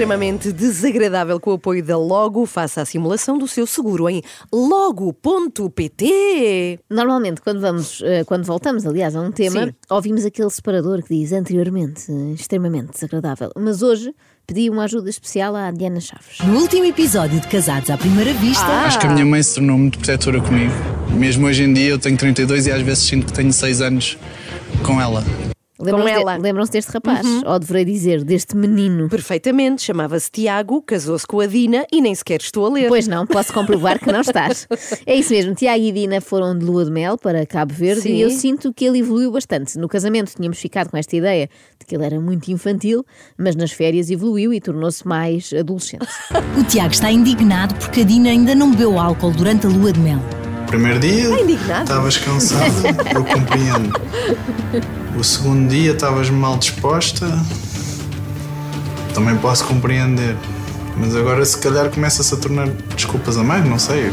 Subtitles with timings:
[0.00, 6.08] Extremamente desagradável com o apoio da Logo faça a simulação do seu seguro em logo.pt.
[6.88, 9.74] Normalmente, quando, vamos, eh, quando voltamos, aliás, a um tema, Sim.
[9.90, 13.50] ouvimos aquele separador que diz anteriormente, eh, extremamente desagradável.
[13.54, 14.14] Mas hoje
[14.46, 16.38] pedi uma ajuda especial à Diana Chaves.
[16.46, 19.76] No último episódio de Casados à Primeira Vista, Acho que a minha mãe se tornou
[19.76, 20.72] muito protetora comigo.
[21.10, 24.16] Mesmo hoje em dia eu tenho 32 e às vezes sinto que tenho 6 anos
[24.82, 25.22] com ela.
[25.80, 26.36] Lembram-se de- ela.
[26.36, 27.26] lembram-se deste rapaz?
[27.46, 29.08] Ou deverei dizer, deste menino?
[29.08, 32.88] Perfeitamente, chamava-se Tiago, casou-se com a Dina e nem sequer estou a ler.
[32.88, 34.66] Pois não, posso comprovar que não estás.
[35.06, 38.14] É isso mesmo, Tiago e Dina foram de lua de mel para Cabo Verde Sim.
[38.16, 39.78] e eu sinto que ele evoluiu bastante.
[39.78, 41.48] No casamento tínhamos ficado com esta ideia
[41.78, 43.04] de que ele era muito infantil,
[43.36, 46.06] mas nas férias evoluiu e tornou-se mais adolescente.
[46.58, 50.00] o Tiago está indignado porque a Dina ainda não bebeu álcool durante a lua de
[50.00, 50.20] mel.
[50.70, 51.28] Primeiro dia,
[51.82, 54.00] estavas cansada, eu compreendo.
[55.18, 57.26] O segundo dia, estavas mal disposta,
[59.12, 60.36] também posso compreender.
[60.96, 64.12] Mas agora, se calhar, começa-se a tornar desculpas a mais, não sei.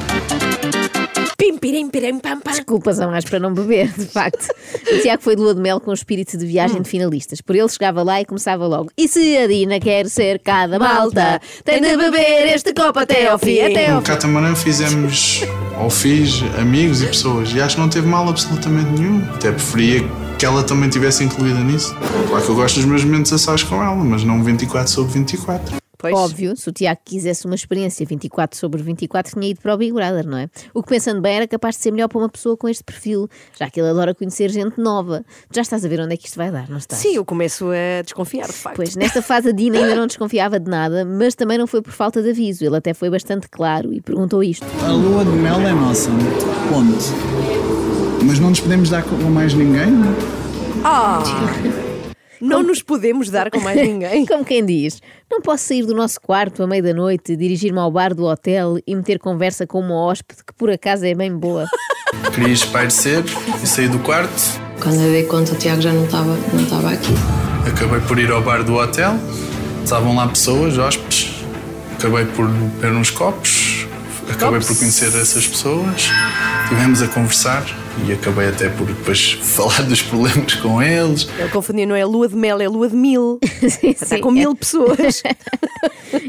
[1.67, 2.51] Pirim, pirim, pam, pam.
[2.53, 4.47] Desculpas a mais para não beber, de facto.
[4.89, 7.41] O Tiago foi de lua de mel com o espírito de viagem de finalistas.
[7.41, 8.89] Por ele chegava lá e começava logo.
[8.97, 13.37] E se a Dina quer ser cada malta, tem de beber este copo até ao
[13.37, 15.41] fim, até ao No Catamarã fizemos,
[15.83, 19.21] ou fiz, amigos e pessoas, e acho que não teve mal absolutamente nenhum.
[19.35, 21.93] Até preferia que ela também tivesse incluída nisso.
[22.29, 25.11] Claro que eu gosto dos meus momentos a sós com ela, mas não 24 sobre
[25.19, 25.86] 24.
[25.97, 26.13] Pois.
[26.13, 29.91] Óbvio, se o Tiago quisesse uma experiência 24 sobre 24, tinha ido para o Big
[29.91, 30.49] Brother, não é?
[30.73, 33.27] O que pensando bem era capaz de ser melhor para uma pessoa com este perfil,
[33.57, 35.25] já que ele adora conhecer gente nova.
[35.49, 37.01] Tu já estás a ver onde é que isto vai dar, não estás?
[37.01, 38.75] Sim, eu começo a desconfiar, de facto.
[38.75, 41.91] Pois, nesta fase a Dina ainda não desconfiava de nada, mas também não foi por
[41.91, 42.63] falta de aviso.
[42.63, 44.65] Ele até foi bastante claro e perguntou isto.
[44.85, 46.09] A lua de mel é nossa.
[46.69, 48.23] Ponto.
[48.23, 49.87] Mas não nos podemos dar com mais ninguém?
[52.39, 54.25] Não nos podemos dar com mais ninguém.
[54.27, 57.91] Como quem diz, não posso sair do nosso quarto à meia da noite, dirigir-me ao
[57.91, 61.65] bar do hotel e meter conversa com uma hóspede que por acaso é bem boa.
[62.33, 63.23] Queria espairecer
[63.61, 64.67] e sair do quarto.
[64.81, 67.13] Quando eu dei conta, o Tiago já não estava não estava aqui.
[67.67, 69.15] Acabei por ir ao bar do hotel.
[69.83, 71.43] Estavam lá pessoas, hóspedes.
[71.97, 73.87] Acabei por beber uns copos.
[74.29, 76.09] Acabei por conhecer essas pessoas.
[76.63, 77.65] Estivemos a conversar
[78.05, 81.27] e acabei até por depois falar dos problemas com eles.
[81.39, 83.39] Ele confundiu, não é lua de mel, é lua de mil.
[83.69, 84.21] Sim, Está sim.
[84.21, 85.23] com mil pessoas.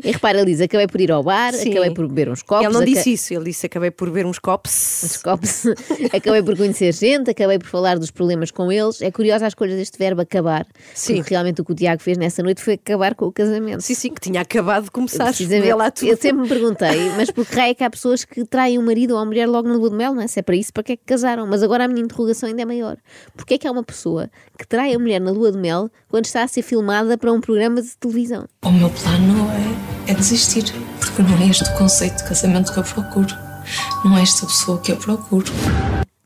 [0.03, 1.71] E repara, ele diz: acabei por ir ao bar, Sim.
[1.71, 2.65] acabei por beber uns copos.
[2.65, 5.03] Ele não aca- disse isso, ele disse acabei por ver uns copos.
[5.05, 5.67] uns copos.
[6.13, 9.01] acabei por conhecer gente, acabei por falar dos problemas com eles.
[9.01, 10.67] É curiosa a escolha deste verbo acabar.
[10.95, 11.17] Sim.
[11.17, 13.81] Porque realmente o que o Tiago fez nessa noite foi acabar com o casamento.
[13.81, 15.27] Sim, sim, que tinha acabado de começar.
[15.27, 15.73] Precisamente.
[15.73, 16.09] Lá tudo.
[16.11, 18.83] Eu sempre me perguntei, mas por que raio é que há pessoas que traem o
[18.83, 20.27] marido ou a mulher logo na lua de mel, não é?
[20.27, 21.47] Se é para isso, para que é que casaram?
[21.47, 22.97] Mas agora a minha interrogação ainda é maior.
[23.37, 26.27] Porquê é que há uma pessoa que trai a mulher na lua de mel quando
[26.27, 28.47] está a ser filmada para um programa de televisão?
[28.65, 29.49] O meu plano
[30.07, 30.65] é, é desistir,
[30.99, 33.35] porque não é este o conceito de casamento que eu procuro.
[34.05, 35.53] Não é esta pessoa que eu procuro.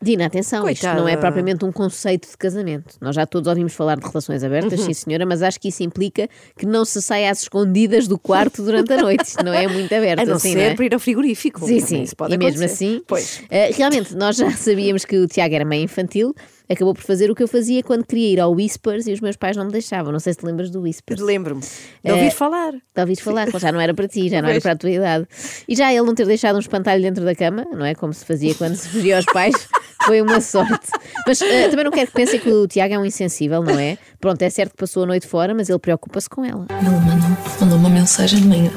[0.02, 1.00] Dina, atenção, isto Coitada.
[1.00, 2.96] não é propriamente um conceito de casamento.
[3.00, 4.86] Nós já todos ouvimos falar de relações abertas, Uhum.
[4.86, 8.62] sim senhora, mas acho que isso implica que não se saia às escondidas do quarto
[8.64, 9.24] durante a noite.
[9.24, 10.74] Isto não é muito aberto A não assim, ser não é?
[10.74, 11.64] para ir ao frigorífico.
[11.64, 12.02] Sim, sim.
[12.02, 12.84] Isso pode e mesmo acontecer.
[12.84, 13.42] assim, Pois.
[13.48, 16.34] eh, realmente, nós já sabíamos que o Tiago era meio infantil,
[16.68, 19.36] acabou por fazer o que eu fazia quando queria ir ao Whispers e os meus
[19.36, 20.12] pais não me deixavam.
[20.12, 21.20] Não sei se te lembras do Whispers.
[21.20, 21.68] Lembro-me de
[22.04, 22.72] Eh, ouvir falar.
[22.72, 25.26] De ouvires falar, já não era para ti, já não era para a tua idade.
[25.68, 27.94] E já ele não ter deixado um espantalho dentro da cama, não é?
[27.94, 29.54] Como se fazia quando se fugia aos pais,
[30.06, 30.88] foi uma sorte.
[31.26, 33.96] Mas eh, também não quero que pensem que o Tiago é um insensível, não é?
[34.20, 36.66] Pronto, é certo que passou a noite fora, mas ele preocupa-se com ela.
[36.70, 38.70] Ele mandou, mandou uma mensagem de manhã.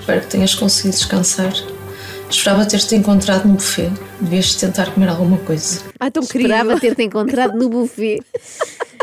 [0.00, 1.52] Espero que tenhas conseguido descansar.
[2.30, 3.90] Esperava ter-te encontrado no buffet.
[4.20, 5.80] Devias tentar comer alguma coisa.
[5.98, 6.52] Ah, tão querido.
[6.52, 8.20] Esperava ter-te encontrado no buffet.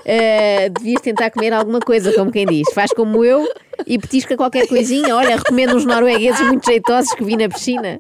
[0.06, 2.68] Eh, devias tentar comer alguma coisa, como quem diz.
[2.74, 3.48] Faz como eu
[3.88, 5.16] e petisca qualquer coisinha.
[5.16, 8.00] Olha, recomendo uns noruegueses muito jeitosos que vi na piscina.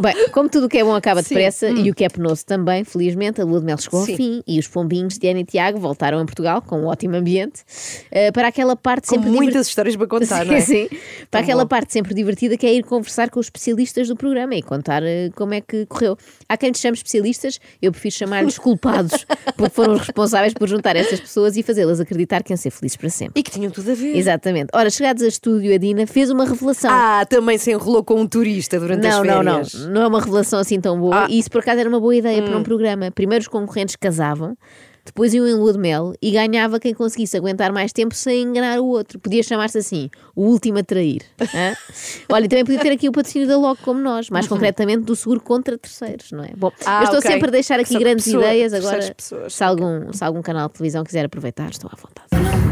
[0.00, 2.84] Bem, como tudo o que é bom acaba depressa e o que é penoso também,
[2.84, 4.04] felizmente, a lua de mel chegou Hum.
[4.04, 4.12] Sim.
[4.12, 7.16] ao fim e os pombinhos de Ana e Tiago voltaram a Portugal com um ótimo
[7.16, 7.62] ambiente
[8.10, 10.60] eh, para aquela parte Com sempre muitas divert- histórias para contar, sim, não é?
[10.60, 10.88] sim.
[11.30, 11.68] Para aquela bom.
[11.68, 15.30] parte sempre divertida que é ir conversar com os especialistas do programa e contar eh,
[15.34, 16.16] como é que correu.
[16.48, 20.96] Há quem te chame especialistas, eu prefiro chamar-lhes culpados, porque foram os responsáveis por juntar
[20.96, 23.40] essas pessoas e fazê-las acreditar que iam ser felizes para sempre.
[23.40, 24.16] E que tinham tudo a ver.
[24.16, 24.68] Exatamente.
[24.74, 26.90] Ora, chegados a estúdio, a Dina fez uma revelação.
[26.92, 29.62] Ah, também se enrolou com um turista durante as Não, não, não.
[29.88, 31.24] Não é uma revelação assim tão boa.
[31.24, 31.26] Ah.
[31.28, 33.10] E isso por acaso era uma boa ideia para um programa.
[33.10, 34.56] Primeiro os concorrentes casavam,
[35.08, 38.78] Depois iam em lua de mel e ganhava quem conseguisse aguentar mais tempo sem enganar
[38.78, 39.18] o outro.
[39.18, 41.22] Podia chamar-se assim, o último a trair.
[41.40, 41.74] hã?
[42.30, 45.16] Olha, e também podia ter aqui o patrocínio da Logo como nós, mais concretamente do
[45.16, 46.50] seguro contra terceiros, não é?
[46.56, 47.30] Bom, Ah, eu estou ok.
[47.30, 49.54] sempre a deixar aqui São grandes pessoa- ideias, agora pessoas.
[49.54, 52.28] se algum, se algum canal de televisão quiser aproveitar, estou à vontade.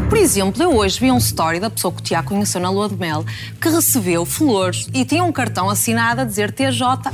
[0.09, 2.87] Por exemplo, eu hoje vi um story da pessoa que o Tiago conheceu na lua
[2.87, 3.25] de mel
[3.61, 7.07] que recebeu flores e tinha um cartão assinado a dizer TJAC.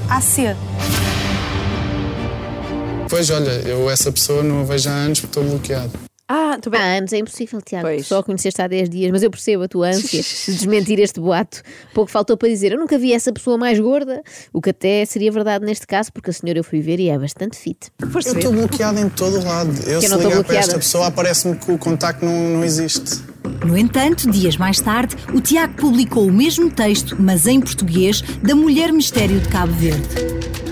[3.13, 5.91] Pois olha, eu essa pessoa não a vejo há anos porque estou bloqueado.
[6.27, 6.81] Ah, tu bem.
[6.81, 7.85] Há anos é impossível, Tiago.
[7.85, 8.07] Pois.
[8.07, 10.19] Só a conheceste há 10 dias, mas eu percebo a tua ânsia
[10.49, 11.61] de desmentir este boato.
[11.93, 15.31] Pouco faltou para dizer, eu nunca vi essa pessoa mais gorda, o que até seria
[15.31, 17.91] verdade neste caso, porque a senhora eu fui ver e é bastante fit.
[18.01, 19.69] Eu estou bloqueado em todo o lado.
[19.81, 22.33] Eu, Que eu se não estou ligar para esta pessoa, aparece-me que o contacto não,
[22.33, 23.21] não existe.
[23.63, 28.55] No entanto, dias mais tarde, o Tiago publicou o mesmo texto, mas em português, da
[28.55, 30.62] Mulher Mistério de Cabo Verde.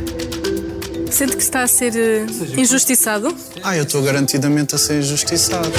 [1.11, 2.25] Sente que está a ser eh,
[2.57, 3.35] injustiçado?
[3.61, 5.69] Ah, eu estou garantidamente a ser injustiçado.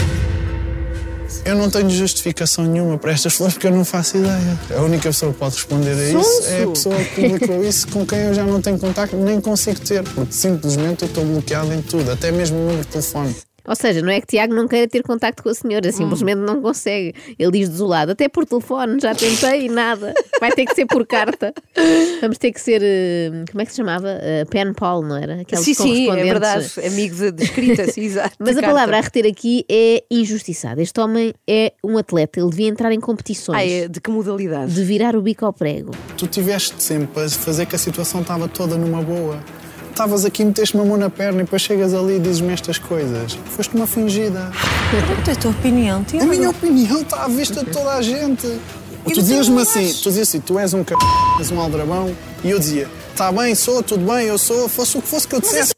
[1.45, 4.61] Eu não tenho justificação nenhuma para estas flores porque eu não faço ideia.
[4.77, 8.07] A única pessoa que pode responder a isso é a pessoa que publicou isso com
[8.07, 11.81] quem eu já não tenho contacto nem consigo ter, porque simplesmente eu estou bloqueado em
[11.81, 13.35] tudo, até mesmo o número de telefone.
[13.73, 16.61] Ou seja, não é que Tiago não queira ter contacto com a senhora, simplesmente não
[16.61, 17.15] consegue.
[17.39, 20.13] Ele diz desolado, até por telefone, já tentei e nada.
[20.39, 21.55] Vai ter que ser por carta.
[22.21, 24.11] Vamos ter que ser, eh, como é que se chamava?
[24.21, 25.41] Eh, pen pal, não era?
[25.41, 26.75] Aqueles Sim, sim, é correspondentes.
[26.75, 26.87] verdade.
[26.87, 28.37] Amigo de, de escrita, sim, exato.
[28.39, 28.67] Mas a carta.
[28.75, 30.79] palavra a reter aqui é injustiçado.
[30.83, 33.57] Este homem é um atleta, ele devia entrar em competições.
[33.57, 34.75] Ah, é de que modalidade?
[34.75, 35.93] De virar o bico ao prego.
[36.19, 39.41] Tu tiveste sempre a fazer que a situação estava toda numa boa.
[39.93, 43.39] Estavas aqui, meteste uma mão na perna e depois chegas ali e dizes-me estas coisas.
[43.45, 44.51] Foste uma fingida.
[45.07, 46.27] Pronto, é a tua opinião, A Tiago.
[46.31, 48.59] minha opinião está à vista de toda a gente.
[49.05, 50.95] Tu dizias-me assim, tu dizias assim, tu és um c...
[51.39, 52.17] és um aldrabão.
[52.43, 55.35] E eu dizia, está bem, sou, tudo bem, eu sou, fosse o que fosse que
[55.35, 55.75] eu dissesse.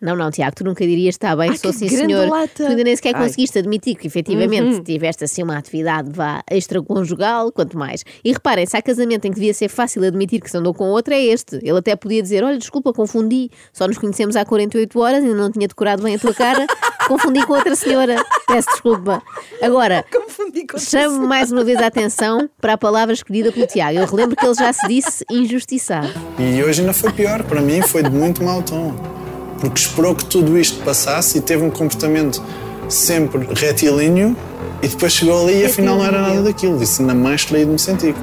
[0.00, 2.28] Não, não, Tiago, tu nunca dirias está bem, Ai, sou sim, senhor.
[2.28, 2.48] lata.
[2.54, 3.20] Tu ainda nem sequer Ai.
[3.20, 3.26] Uhum.
[3.26, 8.04] conseguiste admitir que efetivamente tiveste assim uma atividade vá extraconjugal, quanto mais.
[8.24, 10.84] E reparem, se há casamento em que devia ser fácil admitir que se andou com
[10.84, 11.56] outra, é este.
[11.56, 15.50] Ele até podia dizer: Olha, desculpa, confundi, só nos conhecemos há 48 horas, ainda não
[15.50, 16.66] tinha decorado bem a tua cara,
[17.08, 18.24] confundi com outra senhora.
[18.46, 19.22] Peço desculpa.
[19.60, 23.98] Agora, Confundi com chamo mais uma vez a atenção para a palavra escolhida pelo Tiago.
[23.98, 26.08] Eu relembro que ele já se disse injustiçado.
[26.38, 29.17] E hoje ainda foi pior, para mim foi de muito mau tom.
[29.60, 32.42] Porque esperou que tudo isto passasse e teve um comportamento
[32.88, 34.36] sempre retilíneo
[34.82, 36.78] e depois chegou ali e afinal não era nada daquilo.
[36.78, 38.14] Disse, ainda mais traído me senti.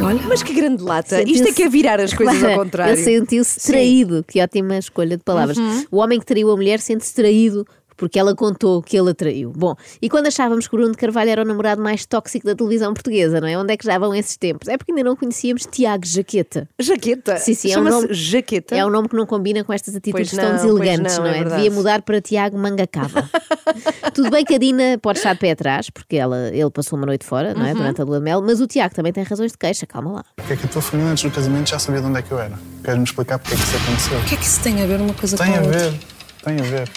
[0.00, 1.22] Olha, mas que grande lata.
[1.22, 2.94] Isto é que é virar as coisas Clara, ao contrário.
[2.94, 4.24] Ele sentiu-se traído.
[4.28, 5.56] Que ótima escolha de palavras.
[5.90, 7.66] O homem que traiu a mulher sente-se traído
[7.96, 9.52] porque ela contou que ele a traiu.
[9.56, 12.54] Bom, e quando achávamos que o Bruno de Carvalho era o namorado mais tóxico da
[12.54, 13.56] televisão portuguesa, não é?
[13.58, 14.68] Onde é que já vão esses tempos?
[14.68, 16.68] É porque ainda não conhecíamos Tiago Jaqueta.
[16.78, 17.36] Jaqueta.
[17.38, 18.74] Sim, sim, é um Chama-se nome- Jaqueta.
[18.76, 21.30] É um nome que não combina com estas atitudes Pois tão não, deselegantes, não, não,
[21.30, 21.44] é é?
[21.44, 23.28] Devia mudar para Tiago Mangacava.
[24.14, 27.06] Tudo bem que a Dina pode estar de pé atrás, porque ela, ele passou uma
[27.06, 27.70] noite fora, não é?
[27.72, 27.76] Uhum.
[27.78, 30.24] Durante a lua de mel, mas o Tiago também tem razões de queixa, calma lá.
[30.36, 32.32] Porque é que a tua família antes do casamento já sabia de onde é que
[32.32, 32.58] eu era?
[32.84, 34.18] Queres-me explicar porque é que isso aconteceu?
[34.18, 35.78] O que é que isso tem a ver uma coisa Tem com a a outra?
[35.90, 35.98] ver,
[36.44, 36.90] tem a ver.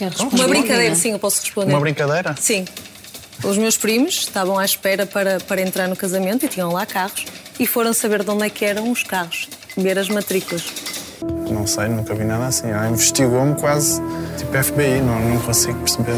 [0.00, 0.36] Quero responder.
[0.36, 1.72] Uma brincadeira, sim, eu posso responder.
[1.74, 2.34] Uma brincadeira?
[2.40, 2.64] Sim.
[3.44, 7.26] Os meus primos estavam à espera para, para entrar no casamento e tinham lá carros
[7.58, 10.64] e foram saber de onde é que eram os carros, ver as matrículas.
[11.50, 12.70] Não sei, nunca vi nada assim.
[12.70, 14.00] Ela investigou-me quase
[14.38, 16.16] tipo FBI, não, não consigo perceber.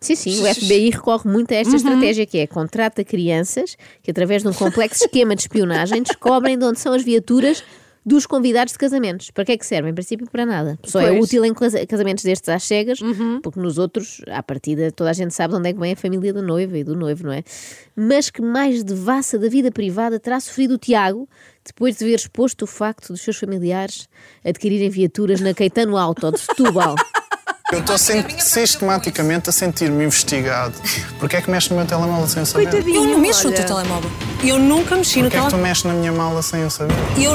[0.00, 4.42] Sim, sim, o FBI recorre muito a esta estratégia que é contrata crianças que, através
[4.42, 7.62] de um complexo esquema de espionagem, descobrem de onde são as viaturas
[8.06, 9.30] dos convidados de casamentos.
[9.30, 9.90] Para que é que servem?
[9.90, 10.78] Em princípio, para nada.
[10.84, 11.24] Só é Pois.
[11.24, 12.98] útil em casa- casamentos destes às cegas,
[13.42, 15.96] porque nos outros, à partida, toda a gente sabe de onde é que vem a
[15.96, 17.42] família da noiva e do noivo, não é?
[17.96, 21.28] Mas que mais devassa da vida privada terá sofrido o Tiago
[21.64, 24.06] depois de ver exposto o facto dos seus familiares
[24.44, 26.94] adquirirem viaturas na Caetano Auto de Setúbal.
[27.72, 30.74] Eu estou sistematicamente a sentir-me investigado.
[31.18, 32.70] Porquê é que mexes no meu telemóvel sem eu saber?
[32.70, 32.96] Coitadinho.
[32.96, 33.56] Eu não mexo no olha.
[33.56, 34.10] teu telemóvel.
[34.44, 35.58] Eu nunca mexi no Porquê é que tu telemóvel.
[35.68, 36.94] mexes na minha mala sem eu saber?
[37.20, 37.32] Eu.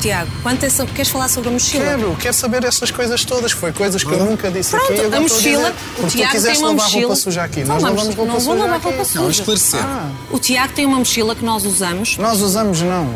[0.00, 1.84] Tiago, quanto é sobre- queres falar sobre a mochila?
[1.84, 3.52] Quero, quero saber essas coisas todas.
[3.52, 5.00] Foi coisas que eu nunca disse Pronto, aqui.
[5.14, 7.02] a mochila, dizer, o tu Tiago quiseste tem uma lavar mochila.
[7.02, 7.60] roupa suja aqui.
[7.60, 9.20] Não Nós vamos- lavamos roupa não lavar roupa suja.
[9.20, 9.80] Não, esclarecer.
[9.84, 12.16] Ah, O Tiago tem uma mochila que nós usamos.
[12.18, 13.14] nós usamos não.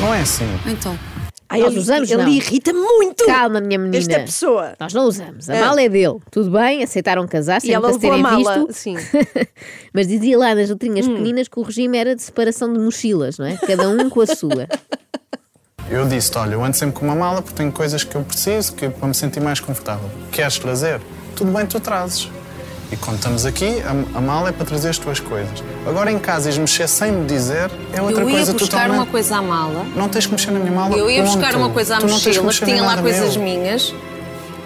[0.00, 0.44] Não é assim.
[0.66, 0.98] Então.
[1.48, 2.28] Ai, Nós ele, usamos, ele não.
[2.32, 3.26] irrita muito.
[3.26, 3.98] Calma, minha menina.
[3.98, 4.74] Esta pessoa.
[4.80, 5.48] Nós não usamos.
[5.48, 5.60] A É.
[5.60, 6.16] mala é dele.
[6.30, 8.72] Tudo bem, aceitaram casar sem ela nunca se levou a terem mala, visto.
[8.80, 8.96] sim.
[9.94, 13.46] Mas dizia lá nas letrinhas pequeninas que o regime era de separação de mochilas, não
[13.46, 13.56] é?
[13.58, 14.66] Cada um com a sua.
[15.90, 18.72] Eu disse olha, eu ando sempre com uma mala porque tenho coisas que eu preciso
[18.72, 20.08] que, para me sentir mais confortável.
[20.32, 21.00] Queres trazer?
[21.36, 22.30] Tudo bem, tu trazes.
[22.92, 25.62] E quando estamos aqui, a, a mala é para trazer as tuas coisas.
[25.86, 28.96] Agora em casa, ires mexer sem me dizer é outra eu ia coisa buscar totalmente.
[28.98, 29.84] uma coisa à mala.
[29.96, 30.96] Não tens que mexer na minha mala.
[30.96, 31.58] Eu ia buscar ponto.
[31.58, 33.44] uma coisa à Tu que mochila, que tinha lá coisas meu.
[33.44, 33.94] minhas.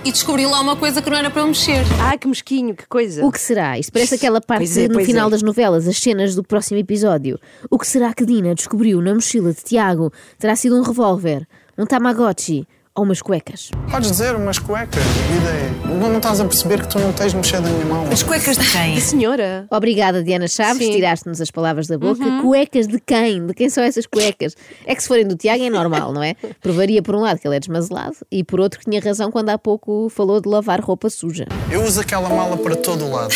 [0.05, 1.85] E descobri lá uma coisa que não era para eu mexer.
[2.01, 3.25] Ah, que mesquinho, que coisa.
[3.25, 3.79] O que será?
[3.79, 5.31] Isto parece aquela parte Pois é, no pois final é.
[5.31, 7.39] das novelas, as cenas do próximo episódio.
[7.71, 10.13] O que será que Dina descobriu na mochila de Tiago?
[10.39, 12.67] Terá sido um revólver, um Tamagotchi
[12.99, 13.71] ou umas cuecas?
[13.91, 15.03] Podes dizer umas cuecas,
[15.37, 15.95] ideia.
[15.95, 18.09] Não, não estás a perceber que tu não tens mexer da minha mão.
[18.11, 18.95] As cuecas de quem?
[18.97, 19.67] Que senhora.
[19.71, 20.93] Obrigada, Diana Chaves, Sim.
[20.93, 22.25] tiraste-nos as palavras da boca.
[22.43, 23.47] Cuecas de quem?
[23.47, 24.57] De quem são essas cuecas?
[24.85, 26.35] É que se forem do Tiago é normal, não é?
[26.61, 29.51] Provaria por um lado que ele é desmazelado e por outro que tinha razão quando
[29.51, 31.47] há pouco falou de lavar roupa suja.
[31.71, 33.33] Eu uso aquela mala para todo o lado.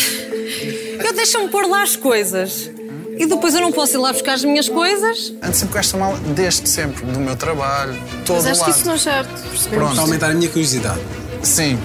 [1.05, 2.69] Eu deixo-me pôr lá as coisas.
[3.17, 5.33] E depois eu não posso ir lá buscar as minhas coisas.
[5.41, 8.71] Ando sempre com esta mala desde sempre, do meu trabalho, todo Mas o acho lado.
[8.73, 9.29] que isso não é certo.
[9.49, 9.85] percebemos?
[9.85, 10.01] Pronto.
[10.01, 10.99] Aumentar a minha curiosidade.
[11.43, 11.79] Sim.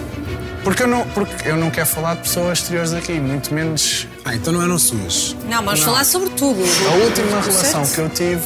[0.64, 4.06] Porque eu, não, porque eu não quero falar de pessoas exteriores aqui, muito menos.
[4.25, 5.35] Ah, então não eram suas.
[5.49, 6.61] Não, mas falar sobre tudo.
[6.90, 8.42] A última relação que eu tive,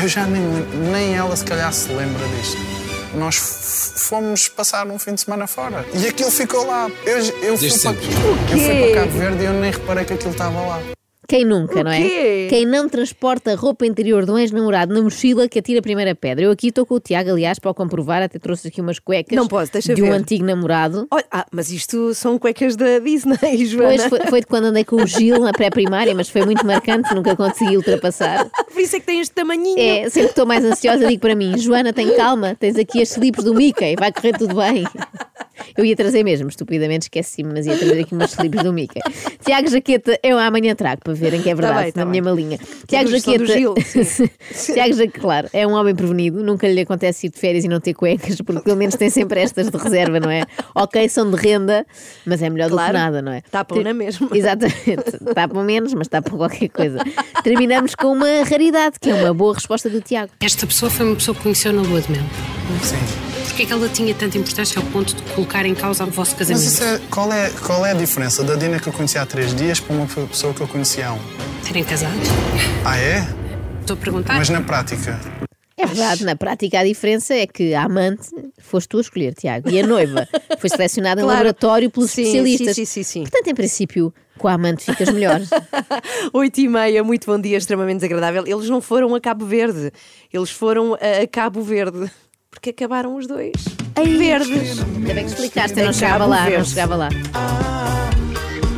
[0.00, 0.40] eu já nem,
[0.90, 2.56] nem ela se calhar se lembra disto.
[3.14, 3.36] Nós
[3.96, 6.88] fomos passar um fim de semana fora e aquilo ficou lá.
[7.04, 10.30] Eu, eu, fui, para, eu fui para Cabo Verde e eu nem reparei que aquilo
[10.32, 10.80] estava lá.
[11.30, 12.00] Quem nunca, O não é?
[12.00, 12.46] quê?
[12.48, 16.46] Quem não transporta roupa interior de um ex-namorado na mochila que atira a primeira pedra.
[16.46, 19.36] Eu aqui estou com o Tiago, aliás, para o comprovar, até trouxe aqui umas cuecas
[19.36, 20.12] Não posso, deixa de um ver.
[20.12, 21.06] antigo namorado.
[21.10, 23.36] Olha, ah, mas isto são cuecas da Disney,
[23.68, 23.88] Joana.
[23.98, 27.14] Pois foi, foi de quando andei com o Gil na pré-primária, mas foi muito marcante,
[27.14, 28.48] nunca consegui ultrapassar.
[28.72, 29.78] Por isso é que tem este tamanhinho.
[29.78, 33.10] É, sempre que estou mais ansiosa, digo para mim: Joana, tem calma, tens aqui as
[33.10, 34.86] slips do Mickey, vai correr tudo bem.
[35.76, 39.00] Eu ia trazer mesmo, estupidamente esqueci-me, mas ia trazer aqui umas slips do Mickey.
[39.44, 42.20] Tiago Jaqueta, eu amanhã trago para verem que é verdade, bem, tá na bem.
[42.20, 42.58] minha malinha.
[42.86, 43.46] Tiago do Jaqueta.
[43.46, 43.74] Gil,
[44.74, 47.80] Tiago Jaqueta, claro, é um homem prevenido, nunca lhe acontece ir de férias e não
[47.80, 50.42] ter cuecas, porque pelo menos tem sempre estas de reserva, não é?
[50.74, 51.86] Ok, são de renda,
[52.26, 53.42] mas é melhor do Claro, que nada, não é?
[53.50, 54.28] tapam na mesma.
[54.32, 56.98] Exatamente, tapam menos, mas tapam qualquer coisa.
[57.42, 60.32] Terminamos com uma raridade, que é uma boa resposta do Tiago.
[60.40, 62.22] Esta pessoa foi uma pessoa que conheceu na lua de mel.
[62.82, 63.37] Sim.
[63.48, 66.36] Porquê é que ela tinha tanta importância ao ponto de colocar em causa o vosso
[66.36, 66.62] casamento?
[66.64, 69.26] Mas isso é, qual, é, qual é a diferença da Dina que eu conheci há
[69.26, 71.18] três dias para uma pessoa que eu conheci há um?
[71.66, 72.12] Terem casado?
[72.84, 73.26] Ah, é?
[73.80, 74.34] Estou a perguntar.
[74.36, 75.18] Mas na prática.
[75.76, 78.28] É verdade, na prática a diferença é que a amante
[78.60, 80.28] foste tu a escolher, Tiago, e a noiva
[80.58, 81.38] foi selecionada em Claro.
[81.38, 82.74] laboratório pelos Sim, especialistas.
[82.76, 83.22] sim, sim, sim, sim.
[83.22, 85.40] Portanto, em princípio, com a amante ficas melhor.
[86.34, 88.44] Oito e meia, muito bom dia, extremamente desagradável.
[88.46, 89.92] Eles não foram a Cabo Verde,
[90.32, 92.10] eles foram a Cabo Verde
[92.50, 93.52] porque acabaram os dois
[93.96, 94.80] Em verdes.
[94.80, 97.08] Ainda bem que explicaste, eu não chegava lá, não chegava lá.
[97.34, 98.10] Ah,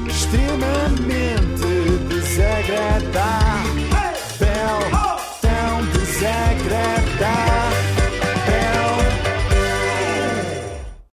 [0.09, 1.61] extremamente
[2.09, 3.60] desagradável.